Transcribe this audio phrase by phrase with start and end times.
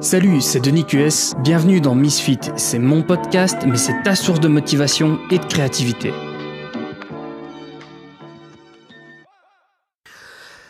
[0.00, 4.46] Salut, c'est Denis QS, bienvenue dans Misfit, c'est mon podcast, mais c'est ta source de
[4.46, 6.12] motivation et de créativité.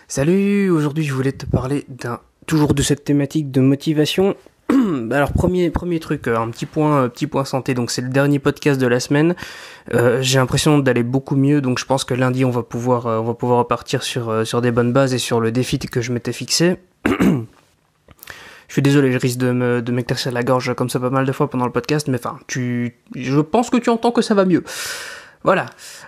[0.07, 4.37] Salut, aujourd'hui je voulais te parler d'un toujours de cette thématique de motivation.
[5.11, 7.75] Alors premier premier truc, euh, un petit point euh, petit point santé.
[7.75, 9.35] Donc c'est le dernier podcast de la semaine.
[9.93, 14.05] Euh, j'ai l'impression d'aller beaucoup mieux, donc je pense que lundi on va pouvoir repartir
[14.05, 16.77] sur des bonnes bases et sur le défi que je m'étais fixé.
[18.69, 21.25] Je suis désolé, je risque de me, de m'éclaircir la gorge comme ça pas mal
[21.25, 24.35] de fois pendant le podcast, mais enfin, tu, je pense que tu entends que ça
[24.35, 24.65] va mieux.
[25.45, 25.67] Voilà.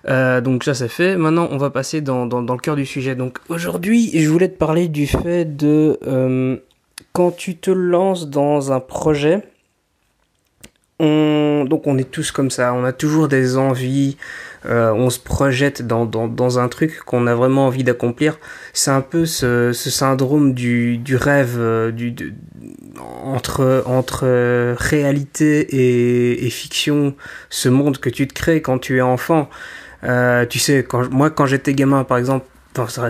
[0.09, 1.17] Euh, donc ça c'est fait.
[1.17, 3.15] Maintenant, on va passer dans, dans, le cœur du sujet.
[3.15, 6.57] Donc aujourd'hui, je voulais te parler du fait de euh,
[7.13, 9.43] quand tu te lances dans un projet.
[11.01, 12.75] On, donc on est tous comme ça.
[12.75, 14.17] On a toujours des envies.
[14.67, 18.39] Euh, on se projette dans, dans, dans un truc qu'on a vraiment envie d'accomplir.
[18.73, 22.15] C'est un peu ce, ce syndrome du, du rêve, euh, du,
[23.23, 27.15] entre, entre euh, réalité et, et, fiction,
[27.51, 29.49] ce monde que tu te crées quand tu es enfant.
[30.03, 32.47] Euh, tu sais, quand, moi quand j'étais gamin par exemple,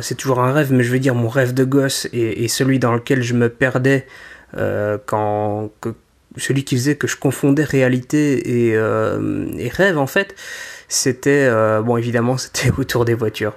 [0.00, 2.78] c'est toujours un rêve, mais je veux dire mon rêve de gosse et, et celui
[2.78, 4.06] dans lequel je me perdais
[5.05, 5.91] quand que,
[6.39, 10.34] celui qui faisait que je confondais réalité et, et rêve en fait
[10.89, 13.55] c'était euh, bon évidemment c'était autour des voitures.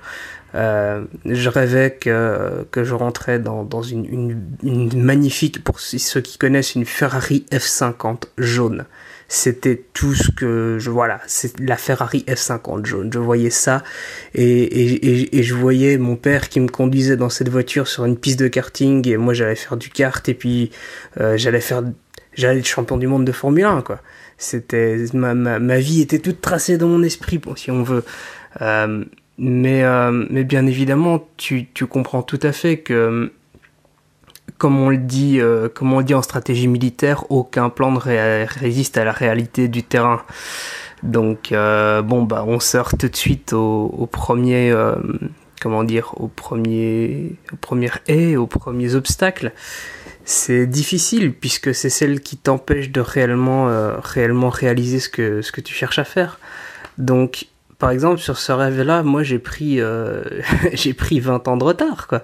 [0.54, 6.84] Euh, je rêvais que, que je rentrais dans, une, magnifique, pour ceux qui connaissent, une
[6.84, 8.84] Ferrari F50 jaune.
[9.30, 13.09] C'était tout ce que je, voilà, c'est la Ferrari F50 jaune.
[13.14, 13.82] Je voyais ça
[14.36, 18.18] et, et, et, je voyais mon père qui me conduisait dans cette voiture sur une
[18.18, 20.72] piste de karting et moi j'allais faire du kart et puis
[21.22, 21.82] euh, j'allais faire,
[22.34, 24.00] j'allais être champion du monde de Formule 1, quoi.
[24.38, 28.04] C'était ma, ma, ma, vie était toute tracée dans mon esprit, bon, si on veut.
[28.62, 29.04] Euh,
[29.38, 33.32] mais, euh, mais bien évidemment, tu, comprends tout à fait que,
[34.58, 39.12] comme on le dit, euh, en stratégie militaire, aucun plan ne ré résiste à la
[39.12, 40.24] réalité du terrain.
[41.04, 44.72] Donc bon bah on sort tout de suite au, premier
[45.62, 49.54] comment dire au premier au premier et aux premiers obstacles
[50.26, 55.52] c'est difficile puisque c'est celle qui t'empêche de réellement, euh, réellement réaliser ce que, ce
[55.52, 56.40] que tu cherches à faire.
[56.98, 57.48] Donc,
[57.80, 60.24] par exemple, sur ce rêve-là, moi j'ai pris, euh,
[60.74, 62.24] j'ai pris 20 ans de retard, quoi.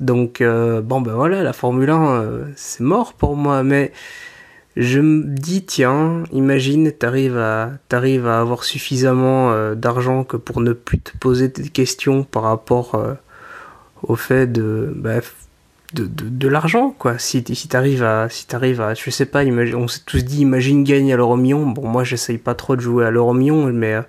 [0.00, 3.92] Donc, euh, bon, ben voilà, la Formule 1, euh, c'est mort pour moi, mais
[4.76, 10.60] je me dis, tiens, imagine, t'arrives à, t'arrives à avoir suffisamment euh, d'argent que pour
[10.60, 12.94] ne plus te poser des questions par rapport
[14.02, 15.20] au fait de, bah,
[15.92, 17.18] de, de, l'argent quoi.
[17.18, 20.84] Si si t'arrives à si t'arrives à je sais pas on s'est tous dit imagine
[20.84, 23.94] gagne à l'euro million bon moi j'essaye pas trop de jouer à l'euro million mais
[23.94, 24.02] euh,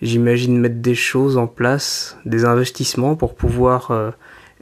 [0.00, 4.10] j'imagine mettre des choses en place des investissements pour pouvoir euh,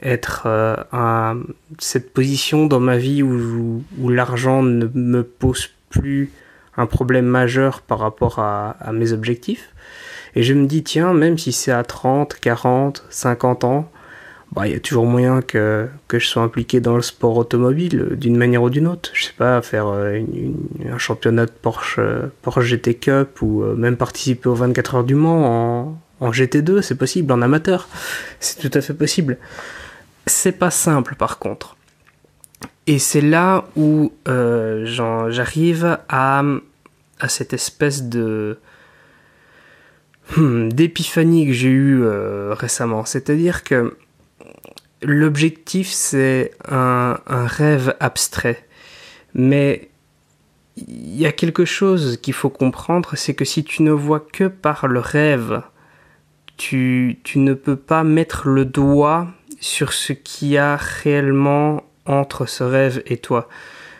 [0.01, 1.35] être euh, à
[1.79, 6.31] cette position dans ma vie où, l'argent ne me pose plus
[6.77, 9.69] un problème majeur par rapport à, mes objectifs
[10.35, 13.91] et je me dis tiens même si c'est à 30 40 50 ans
[14.51, 18.07] bah, il y a toujours moyen que, que je sois impliqué dans le sport automobile
[18.11, 19.09] euh, d'une manière ou d'une autre.
[19.13, 20.19] Je sais pas, faire euh,
[20.91, 25.15] un championnat de Porsche, euh, Porsche GT Cup ou même participer aux 24 heures du
[25.15, 27.87] Mans en GT2, c'est possible, en amateur.
[28.39, 29.37] C'est tout à fait possible.
[30.31, 31.75] C'est pas simple par contre.
[32.87, 36.43] Et c'est là où euh, j'arrive à,
[37.27, 38.57] cette espèce de
[40.37, 43.03] hmm, d'épiphanie que j'ai eue euh, récemment.
[43.05, 43.97] C'est-à-dire que
[45.03, 48.65] l'objectif c'est un, un, rêve abstrait.
[49.35, 49.89] Mais
[50.77, 54.45] il y a quelque chose qu'il faut comprendre, c'est que si tu ne vois que
[54.45, 55.61] par le rêve,
[56.55, 59.27] tu, tu ne peux pas mettre le doigt
[59.61, 63.47] sur ce qu'il y a réellement entre ce rêve et toi.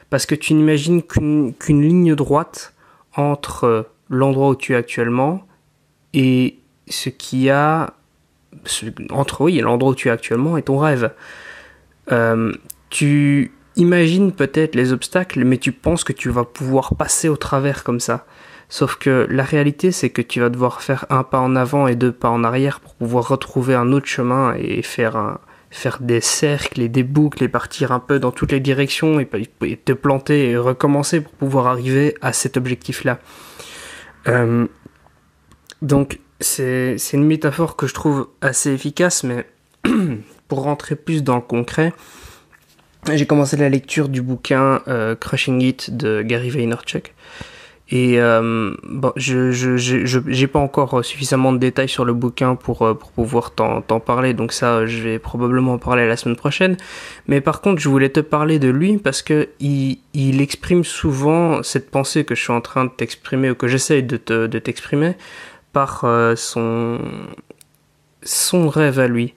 [0.09, 2.73] Parce que tu n'imagines qu'une qu ligne droite
[3.15, 5.47] entre l'endroit où tu es actuellement
[6.13, 6.57] et
[6.89, 7.93] ce qu'il y a
[9.11, 11.11] entre oui, l'endroit où tu es actuellement et ton rêve.
[12.11, 12.51] Euh,
[12.89, 17.85] tu imagines peut-être les obstacles, mais tu penses que tu vas pouvoir passer au travers
[17.85, 18.25] comme ça.
[18.67, 21.95] Sauf que la réalité, c'est que tu vas devoir faire un pas en avant et
[21.95, 25.39] deux pas en arrière pour pouvoir retrouver un autre chemin et faire un,
[25.71, 29.27] faire des cercles et des boucles et partir un peu dans toutes les directions et,
[29.27, 33.19] te planter et recommencer pour pouvoir arriver à cet objectif-là.
[34.27, 34.67] Euh,
[35.81, 39.47] donc, c'est une métaphore que je trouve assez efficace, mais
[40.47, 41.93] pour rentrer plus dans le concret,
[43.13, 47.15] j'ai commencé la lecture du bouquin euh, Crushing It de Gary Vaynerchuk.
[47.93, 52.93] Et euh, bon, je j'ai pas encore suffisamment de détails sur le bouquin pour euh,
[52.93, 56.77] pour pouvoir t'en parler, donc ça je vais probablement en parler la semaine prochaine.
[57.27, 61.91] Mais par contre, je voulais te parler de lui parce que il exprime souvent cette
[61.91, 65.17] pensée que je suis en train de t'exprimer ou que j'essaye de te de t'exprimer
[65.73, 66.99] par euh, son
[68.23, 69.33] son rêve à lui.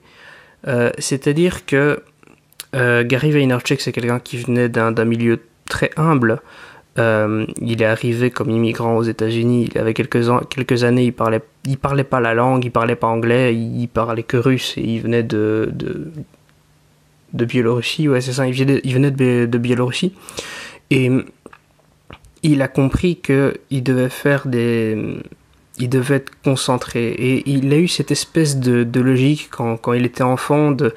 [0.97, 2.01] C'est-à-dire que
[2.73, 6.41] Gary Vaynerchuk c'est quelqu'un qui venait d'un milieu très humble.
[6.97, 9.69] Euh, il est arrivé comme immigrant aux États-Unis.
[9.71, 13.07] Il avait quelques, quelques années, il parlait, il parlait pas la langue, il parlait pas
[13.07, 16.07] anglais, il parlait que russe et il venait de, de,
[17.33, 18.07] de Biélorussie.
[18.07, 20.13] Ouais, c'est ça, il venait, il venait de, de, Biélorussie.
[20.89, 21.11] Et
[22.43, 25.17] il a compris que il devait faire des.
[25.77, 27.07] Il devait être concentré.
[27.09, 30.93] Et il a eu cette espèce de, de logique quand, quand il était enfant de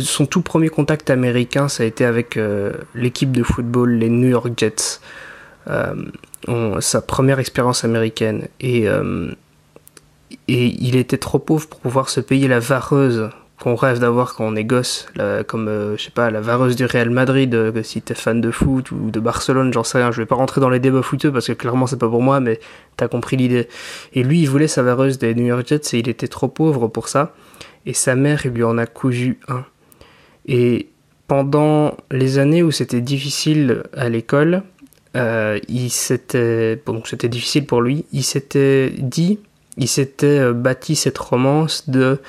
[0.00, 4.28] son tout premier contact américain, ça a été avec euh, l'équipe de football, les New
[4.28, 5.00] York Jets.
[5.68, 5.94] Euh,
[6.80, 8.46] sa première expérience américaine.
[8.60, 9.32] Et, euh,
[10.46, 13.30] et il était trop pauvre pour pouvoir se payer la vareuse
[13.60, 15.08] qu'on rêve d'avoir quand on est gosse,
[15.48, 19.10] comme je sais pas la vareuse du Real Madrid, si t'es fan de foot ou
[19.10, 20.12] de Barcelone, j'en sais rien.
[20.12, 22.38] Je vais pas rentrer dans les débats footeux parce que clairement c'est pas pour moi,
[22.38, 22.60] mais
[22.98, 23.66] t'as compris l'idée.
[24.12, 26.86] Et lui, il voulait sa vareuse des New York Jets et il était trop pauvre
[26.86, 27.34] pour ça
[27.86, 29.64] et sa mère lui en a cousu un.
[30.46, 30.90] Et
[31.28, 34.62] pendant les années où c'était difficile à l'école,
[35.16, 38.04] euh, il s'était bon, c'était difficile pour lui.
[38.12, 39.38] Il s'était dit,
[39.76, 42.20] il s'était euh, bâti cette romance de,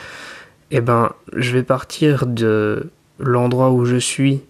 [0.71, 2.89] eh ben, je vais partir de
[3.19, 4.41] l'endroit où je suis,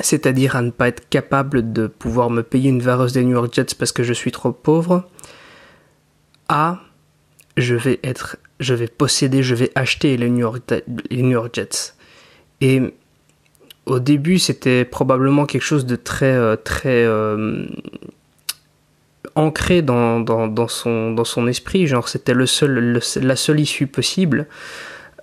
[0.00, 3.52] c'est-à-dire à ne pas être capable de pouvoir me payer une vareuse des New York
[3.52, 5.08] Jets parce que je suis trop pauvre,
[6.48, 6.80] à
[7.56, 10.62] je vais être je vais posséder, je vais acheter les New York,
[11.10, 11.94] les New York Jets.
[12.60, 12.82] Et
[13.86, 17.66] au début, c'était probablement quelque chose de très, euh, très euh,
[19.34, 21.86] ancré dans, dans, son, dans son esprit.
[21.86, 24.46] Genre, c'était le seul, la seule issue possible.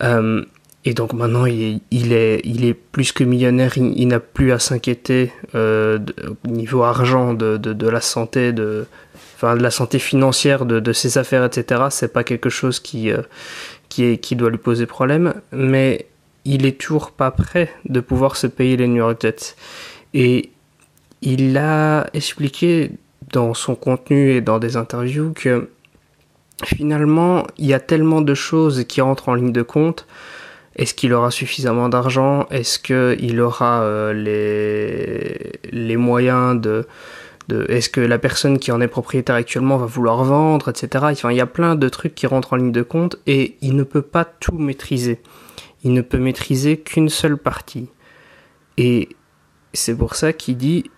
[0.02, 0.44] Euh,
[0.86, 3.78] et donc maintenant, il est, il est, il est plus que millionnaire.
[3.78, 8.86] Il, n'a plus à s'inquiéter au niveau argent de, de, de, la santé, de,
[9.36, 11.84] enfin, de la santé financière de, ses affaires, etc.
[11.90, 15.34] C'est pas quelque chose qui, est, qui doit lui poser problème.
[15.52, 16.08] Mais
[16.46, 19.56] il est toujours pas prêt de pouvoir se payer les New York Jets.
[20.14, 20.52] Et
[21.22, 22.92] il a expliqué
[23.32, 25.70] dans son contenu et dans des interviews que
[26.64, 30.06] finalement, il y a tellement de choses qui rentrent en ligne de compte.
[30.76, 32.48] Est-ce qu'il aura suffisamment d'argent?
[32.50, 36.88] Est-ce qu'il aura euh, les, les moyens de...
[37.48, 41.06] de Est-ce que la personne qui en est propriétaire actuellement va vouloir vendre, etc.
[41.30, 43.84] Il y a plein de trucs qui rentrent en ligne de compte et il ne
[43.84, 45.20] peut pas tout maîtriser
[45.84, 47.90] il ne peut maîtriser qu'une seule partie.
[48.78, 49.10] Et
[49.74, 50.90] c'est pour ça qu'il dit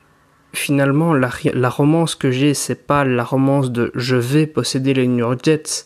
[0.54, 5.08] finalement la, la romance que j'ai c'est pas la romance de je vais posséder les
[5.08, 5.86] New York Jets.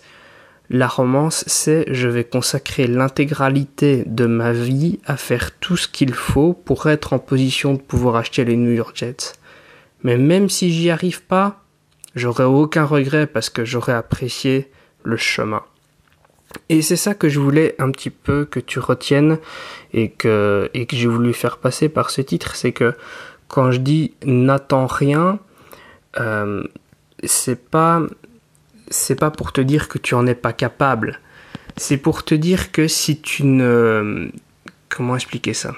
[0.70, 6.14] La romance c'est je vais consacrer l'intégralité de ma vie à faire tout ce qu'il
[6.14, 9.39] faut pour être en position de pouvoir acheter les New York Jets.
[10.04, 11.64] Mais même si j'y arrive pas,
[12.16, 14.72] j'aurai aucun regret parce que j'aurai apprécié
[15.04, 15.64] le chemin.
[16.70, 19.38] Et c'est ça que je voulais un petit peu que tu retiennes
[19.94, 22.96] et que, et que j'ai voulu faire passer par ce titre, c'est que
[23.48, 25.40] quand je dis n'attends rien,
[26.20, 26.64] euh,
[27.24, 28.02] c'est pas
[28.90, 31.20] c'est pas pour te dire que tu en es pas capable.
[31.78, 34.32] C'est pour te dire que si tu ne
[34.90, 35.76] comment expliquer ça?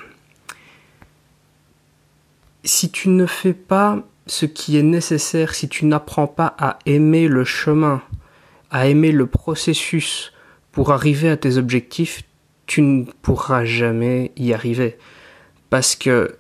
[2.63, 7.27] Si tu ne fais pas ce qui est nécessaire, si tu n'apprends pas à aimer
[7.27, 8.01] le chemin,
[8.69, 10.31] à aimer le processus,
[10.71, 12.23] pour arriver à tes objectifs,
[12.65, 14.97] tu ne pourras jamais y arriver.
[15.69, 16.37] Parce que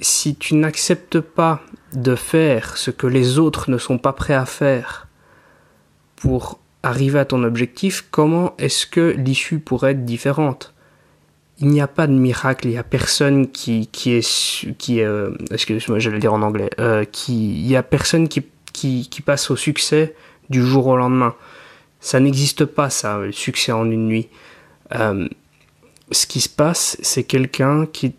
[0.00, 1.60] si tu n'acceptes pas
[1.92, 5.08] de faire ce que les autres ne sont pas prêts à faire
[6.16, 10.74] pour arriver à ton objectif, comment est-ce que l'issue pourrait être différente?
[11.62, 14.74] Il n'y a pas de miracle, il n'y a personne qui, qui est...
[14.78, 16.68] Qui euh, excuse-moi, je vais le dire en anglais.
[16.80, 18.42] Euh, qui, il n'y a personne qui,
[18.72, 20.16] qui, qui passe au succès
[20.50, 21.36] du jour au lendemain.
[22.00, 24.28] Ça n'existe pas, ça, le succès en une nuit.
[24.96, 25.28] Euh,
[26.10, 28.16] ce qui se passe, c'est quelqu'un qui,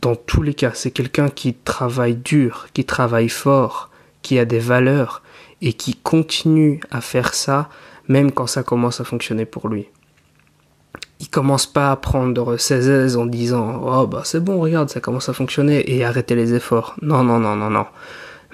[0.00, 3.90] dans tous les cas, c'est quelqu'un qui travaille dur, qui travaille fort,
[4.22, 5.22] qui a des valeurs
[5.62, 7.68] et qui continue à faire ça
[8.06, 9.88] même quand ça commence à fonctionner pour lui.
[11.20, 15.00] Il commence pas à prendre ses aises en disant oh bah c'est bon regarde ça
[15.00, 16.94] commence à fonctionner et arrêter les efforts.
[17.02, 17.86] Non non non non non.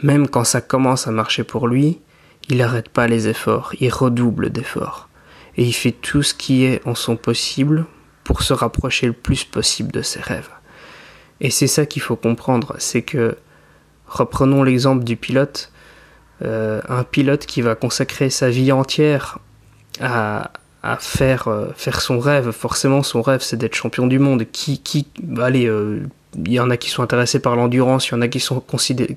[0.02, 2.00] Même quand ça commence à marcher pour lui,
[2.48, 5.08] il n'arrête pas les efforts, il redouble d'efforts.
[5.56, 7.86] Et il fait tout ce qui est en son possible
[8.24, 10.50] pour se rapprocher le plus possible de ses rêves.
[11.40, 13.36] Et c'est ça qu'il faut comprendre, c'est que,
[14.06, 15.70] reprenons l'exemple du pilote,
[16.42, 19.38] un pilote qui va consacrer sa vie entière
[20.00, 20.52] à,
[20.84, 22.50] à faire, faire son rêve.
[22.52, 24.44] Forcément, son rêve, c'est d'être champion du monde.
[24.52, 25.06] Qui, qui,
[25.40, 25.68] allez,
[26.36, 28.62] il y en a qui sont intéressés par l'endurance, il y en a qui sont,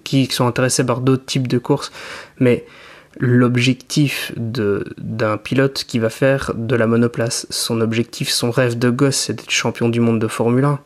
[0.04, 1.92] qui sont intéressés par d'autres types de courses,
[2.40, 2.66] mais
[3.20, 9.16] l'objectif d'un pilote qui va faire de la monoplace, son objectif, son rêve de gosse,
[9.16, 10.80] c'est d'être champion du monde de Formule 1.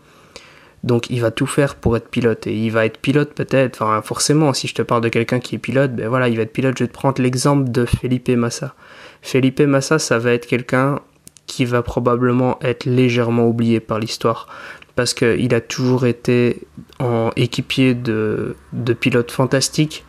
[0.83, 2.47] Donc il va tout faire pour être pilote.
[2.47, 5.55] Et il va être pilote peut-être, enfin forcément, si je te parle de quelqu'un qui
[5.55, 6.75] est pilote, ben voilà, il va être pilote.
[6.77, 8.73] Je vais te prendre l'exemple de Felipe Massa.
[9.21, 10.99] Felipe Massa, ça va être quelqu'un
[11.45, 14.47] qui va probablement être légèrement oublié par l'histoire
[14.95, 16.61] parce qu'il a toujours été
[16.99, 20.05] en équipier de, de pilotes fantastiques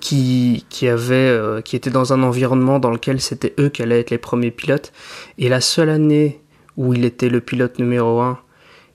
[0.00, 4.10] qui, qui, euh, qui étaient dans un environnement dans lequel c'était eux qui allaient être
[4.10, 4.92] les premiers pilotes.
[5.38, 6.40] Et la seule année
[6.76, 8.38] où il était le pilote numéro 1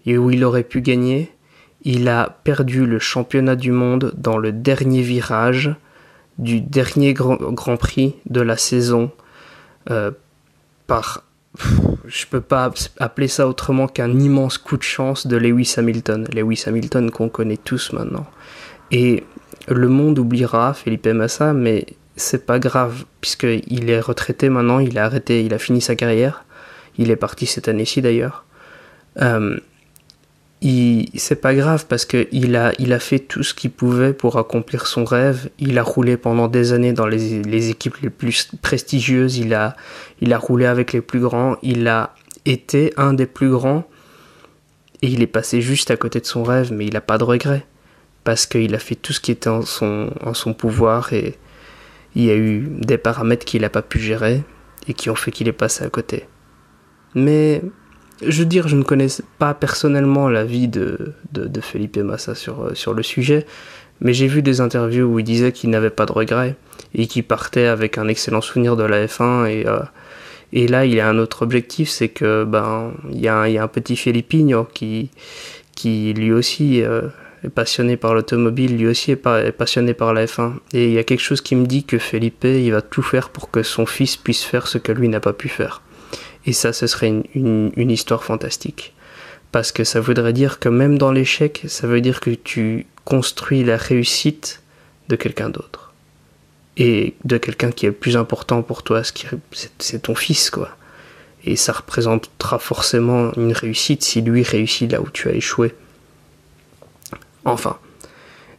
[0.07, 1.31] et où il aurait pu gagner,
[1.83, 5.75] il a perdu le championnat du monde dans le dernier virage
[6.39, 9.11] du dernier grand, grand Prix de la saison
[9.91, 10.11] euh,
[10.87, 11.23] par
[12.05, 16.27] je peux pas appeler ça autrement qu'un immense coup de chance de Lewis Hamilton.
[16.33, 18.27] Lewis Hamilton qu'on connaît tous maintenant.
[18.91, 19.23] Et
[19.67, 21.85] le monde oubliera Felipe Massa, mais
[22.15, 26.45] c'est pas grave, puisqu'il est retraité maintenant, il a arrêté, il a fini sa carrière.
[26.97, 28.45] Il est parti cette année-ci d'ailleurs.
[29.21, 29.57] Euh,
[30.61, 34.87] c'est pas grave parce qu'il a, il a fait tout ce qu'il pouvait pour accomplir
[34.87, 35.49] son rêve.
[35.59, 39.37] Il a roulé pendant des années dans les, les, équipes les plus prestigieuses.
[39.37, 39.75] Il a,
[40.19, 41.57] il a roulé avec les plus grands.
[41.61, 43.87] Il a été un des plus grands.
[45.03, 47.23] Et il est passé juste à côté de son rêve, mais il n'a pas de
[47.23, 47.65] regret.
[48.23, 51.37] Parce qu'il a fait tout ce qui était en son, en son pouvoir et
[52.15, 54.43] il y a eu des paramètres qu'il n'a pas pu gérer
[54.87, 56.25] et qui ont fait qu'il est passé à côté.
[57.13, 57.61] Mais
[58.21, 59.07] je veux dire, je ne connais
[59.37, 63.45] pas personnellement la vie de, de, Felipe Massa sur, euh, sur le sujet,
[64.01, 66.55] mais j'ai vu des interviews où il disait qu'il n'avait pas de regrets
[66.95, 69.79] et qu'il partait avec un excellent souvenir de la F1 et, euh,
[70.53, 73.57] et là il a un autre objectif, c'est que ben il y, a un, y
[73.57, 75.11] a un petit Filipino qui,
[75.75, 77.03] qui lui aussi euh,
[77.43, 80.99] est passionné par l'automobile, lui aussi est, est, passionné par la F1 et il y
[80.99, 83.85] a quelque chose qui me dit que Felipe il va tout faire pour que son
[83.85, 85.81] fils puisse faire ce que lui n'a pas pu faire.
[86.47, 88.93] Et ça, ce serait une, histoire fantastique.
[89.51, 93.63] Parce que ça voudrait dire que même dans l'échec, ça veut dire que tu construis
[93.63, 94.61] la réussite
[95.09, 95.93] de quelqu'un d'autre.
[96.77, 99.01] Et de quelqu'un qui est le plus important pour toi,
[99.77, 100.69] c'est ton fils, quoi.
[101.43, 105.75] Et ça représentera forcément une réussite si lui réussit là où tu as échoué.
[107.43, 107.77] Enfin,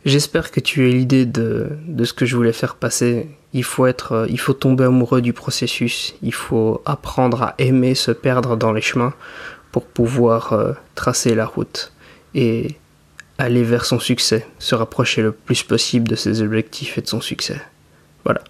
[0.05, 4.13] j'espère que tu as l'idée de ce que je voulais faire passer il faut être,
[4.13, 6.15] euh, il faut tomber amoureux du processus.
[6.23, 9.15] Il faut apprendre à aimer se perdre dans les chemins
[9.73, 11.93] pour pouvoir euh, tracer la route
[12.35, 12.77] et
[13.39, 17.21] aller vers son succès, se rapprocher le plus possible de ses objectifs et de son
[17.21, 17.61] succès.
[18.25, 18.41] Voilà.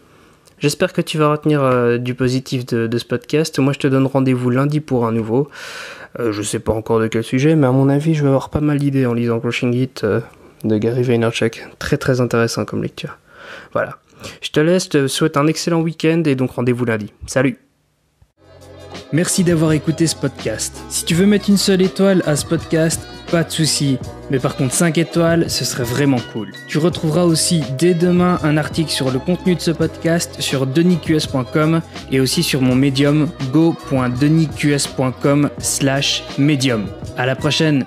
[0.58, 3.58] J'espère que tu vas retenir euh, du positif de, ce podcast.
[3.60, 5.48] Moi, je te donne rendez-vous lundi pour un nouveau.
[6.18, 8.60] je sais pas encore de quel sujet, mais à mon avis, je vais avoir pas
[8.60, 10.04] mal d'idées en lisant Crushing It
[10.64, 11.64] de Gary Vaynerchuk.
[11.78, 13.18] Très très intéressant comme lecture.
[13.72, 13.98] Voilà.
[14.40, 17.12] Je te laisse, te souhaite un excellent week-end et donc rendez-vous lundi.
[17.26, 17.58] Salut
[19.12, 20.76] Merci d'avoir écouté ce podcast.
[20.90, 23.98] Si tu veux mettre une seule étoile à ce podcast, pas de souci.
[24.30, 26.52] Mais par contre 5 étoiles, ce serait vraiment cool.
[26.68, 31.80] Tu retrouveras aussi dès demain un article sur le contenu de ce podcast sur denisqs.com
[32.10, 36.86] et aussi sur mon médium go.denisqs.com slash médium.
[37.16, 37.86] À la prochaine